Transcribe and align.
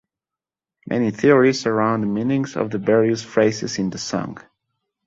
Many 0.87 1.11
theories 1.11 1.61
surround 1.61 2.01
the 2.01 2.07
meanings 2.07 2.57
of 2.57 2.71
the 2.71 2.79
various 2.79 3.21
phrases 3.21 3.77
in 3.77 3.91
the 3.91 3.99
song. 3.99 4.39